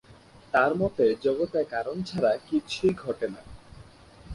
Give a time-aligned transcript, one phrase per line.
[0.53, 3.41] তার মতে, জগতে কারণ ছাড়া কিছুই ঘটে না।